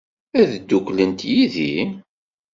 [0.39, 1.73] Ad dduklent yid-i?